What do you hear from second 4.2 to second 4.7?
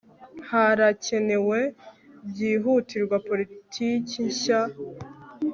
nshya